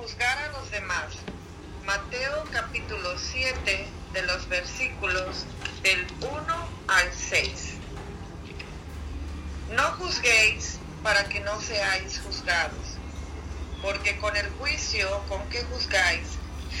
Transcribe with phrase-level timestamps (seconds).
[0.00, 1.12] juzgar a los demás.
[1.84, 5.44] Mateo capítulo 7 de los versículos
[5.82, 7.74] del 1 al 6.
[9.72, 12.96] No juzguéis para que no seáis juzgados,
[13.82, 16.28] porque con el juicio con que juzgáis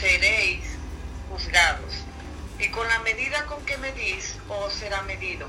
[0.00, 0.64] seréis
[1.28, 1.92] juzgados,
[2.58, 5.46] y con la medida con que medís os será medido.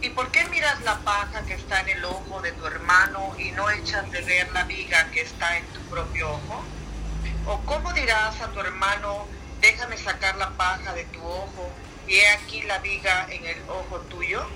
[0.00, 3.52] ¿Y por qué miras la paja que está en el ojo de tu hermano y
[3.52, 6.64] no echas de ver la viga que está en tu propio ojo?
[7.50, 9.26] ¿O cómo dirás a tu hermano,
[9.62, 11.72] déjame sacar la paja de tu ojo
[12.06, 14.46] y he aquí la viga en el ojo tuyo?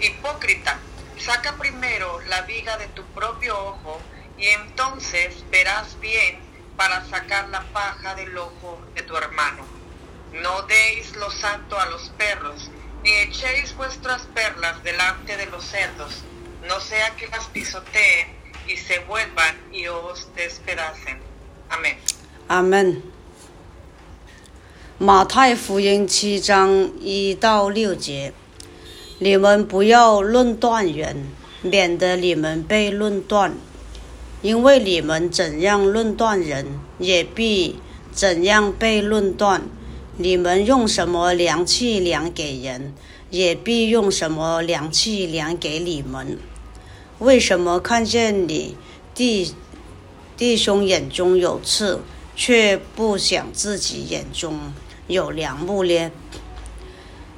[0.00, 0.76] Hipócrita,
[1.18, 4.00] saca primero la viga de tu propio ojo
[4.36, 6.40] y entonces verás bien
[6.76, 9.64] para sacar la paja del ojo de tu hermano.
[10.32, 12.72] No deis lo santo a los perros,
[13.04, 16.24] ni echéis vuestras perlas delante de los cerdos,
[16.66, 21.22] no sea que las pisoteen y se vuelvan y os despedacen.
[21.68, 21.96] Amén.
[22.52, 23.00] 阿门。
[24.98, 28.34] 马太福音七章一到六节，
[29.20, 31.28] 你们不要论断人，
[31.62, 33.54] 免得你们被论断。
[34.42, 37.76] 因为你们怎样论断人，也必
[38.12, 39.62] 怎样被论断。
[40.18, 42.92] 你们用什么量器量给人，
[43.30, 46.36] 也必用什么量器量给你们。
[47.18, 48.76] 为什么看见你
[49.14, 49.54] 弟
[50.36, 52.02] 弟兄眼中有刺，
[52.34, 54.72] 却不想自己眼中
[55.06, 56.10] 有梁木呢？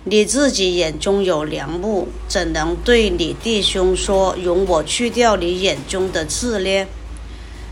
[0.05, 6.87] 你自己眼中有梁木，怎能对你弟兄说：“容我去掉你眼中的刺呢？”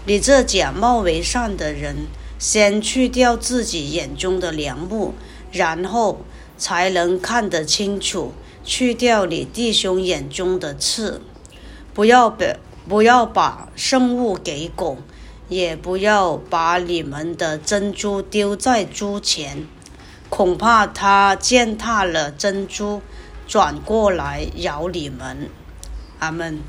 [0.06, 2.06] 你这假冒为善的人，
[2.38, 5.14] 先去掉自己眼中的梁木，
[5.52, 6.24] 然后
[6.56, 8.32] 才能看得清楚，
[8.64, 11.20] 去掉你弟兄眼中的刺。
[11.92, 12.56] 不要把
[12.88, 14.96] 不要把圣物给狗，
[15.52, 19.66] 也不要把你们的珍珠丢在猪前。
[20.28, 23.02] 恐怕它践踏了珍珠，
[23.46, 25.50] 转过来咬你们。
[26.18, 26.60] 阿门。